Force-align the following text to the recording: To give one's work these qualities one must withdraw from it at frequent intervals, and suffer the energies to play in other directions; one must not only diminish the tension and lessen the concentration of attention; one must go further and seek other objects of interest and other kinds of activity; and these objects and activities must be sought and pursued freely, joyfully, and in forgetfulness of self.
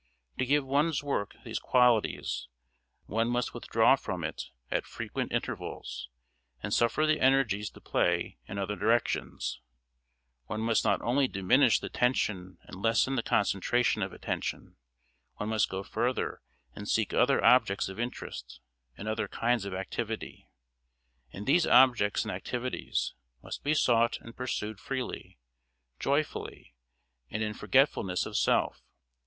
To 0.39 0.47
give 0.47 0.65
one's 0.65 1.03
work 1.03 1.35
these 1.43 1.59
qualities 1.59 2.47
one 3.05 3.27
must 3.27 3.53
withdraw 3.53 3.95
from 3.95 4.23
it 4.23 4.45
at 4.71 4.87
frequent 4.87 5.31
intervals, 5.31 6.09
and 6.63 6.73
suffer 6.73 7.05
the 7.05 7.19
energies 7.21 7.69
to 7.69 7.81
play 7.81 8.39
in 8.47 8.57
other 8.57 8.75
directions; 8.75 9.61
one 10.47 10.59
must 10.61 10.83
not 10.83 11.03
only 11.03 11.27
diminish 11.27 11.77
the 11.79 11.87
tension 11.89 12.57
and 12.63 12.81
lessen 12.81 13.13
the 13.15 13.21
concentration 13.21 14.01
of 14.01 14.11
attention; 14.11 14.75
one 15.35 15.49
must 15.49 15.69
go 15.69 15.83
further 15.83 16.41
and 16.75 16.89
seek 16.89 17.13
other 17.13 17.39
objects 17.45 17.87
of 17.87 17.99
interest 17.99 18.59
and 18.97 19.07
other 19.07 19.27
kinds 19.27 19.65
of 19.65 19.73
activity; 19.75 20.49
and 21.31 21.45
these 21.45 21.67
objects 21.67 22.23
and 22.23 22.31
activities 22.31 23.13
must 23.43 23.63
be 23.63 23.75
sought 23.75 24.17
and 24.19 24.35
pursued 24.35 24.79
freely, 24.79 25.37
joyfully, 25.99 26.73
and 27.29 27.43
in 27.43 27.53
forgetfulness 27.53 28.25
of 28.25 28.35
self. 28.35 28.81